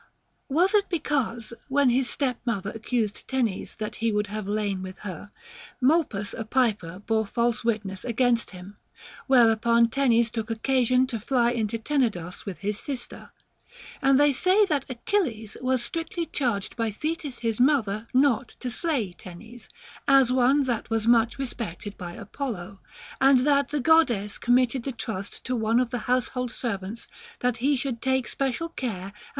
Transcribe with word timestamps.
Was 0.49 0.73
it 0.73 0.89
because, 0.89 1.53
when 1.67 1.91
his 1.91 2.09
step 2.09 2.39
mother 2.43 2.71
accused 2.71 3.27
Tenes 3.27 3.75
that 3.75 3.97
he 3.97 4.11
would 4.11 4.25
have 4.33 4.47
lain 4.47 4.81
with 4.81 4.97
her, 5.01 5.31
Molpus 5.79 6.33
a 6.33 6.43
piper 6.43 6.97
bore 6.97 7.27
false 7.27 7.63
witness 7.63 8.03
against 8.03 8.49
him; 8.49 8.77
whereupon 9.27 9.85
Tenes 9.89 10.31
took 10.31 10.49
oc 10.49 10.63
casion 10.63 11.05
to 11.05 11.19
fly 11.19 11.51
into 11.51 11.77
Tenedos 11.77 12.47
with 12.47 12.61
his 12.61 12.79
sister? 12.79 13.31
And 14.01 14.19
they 14.19 14.31
say 14.31 14.65
that 14.65 14.89
Achilles 14.89 15.55
was 15.61 15.83
strictly 15.83 16.25
charged 16.25 16.75
by 16.75 16.89
Thetis 16.89 17.37
his 17.41 17.59
mother 17.59 18.07
not 18.11 18.55
to 18.61 18.71
slay 18.71 19.11
Tenes, 19.11 19.69
as 20.07 20.31
one 20.31 20.63
that 20.63 20.89
was 20.89 21.05
much 21.05 21.37
respected 21.37 21.95
by 21.95 22.13
Apollo, 22.13 22.81
and 23.21 23.41
that 23.41 23.69
the 23.69 23.79
Goddess 23.79 24.39
committed 24.39 24.81
the 24.81 24.91
trust 24.91 25.43
to 25.43 25.55
one 25.55 25.79
of 25.79 25.91
the 25.91 25.99
household 26.09 26.51
servants 26.51 27.07
that 27.41 27.57
he 27.57 27.75
should 27.75 28.01
take 28.01 28.27
special 28.27 28.69
care 28.69 28.69
and 28.69 28.89
278 28.89 28.99
THE 28.99 29.11
GREEK 29.11 29.13
QUESTIONS. 29.13 29.29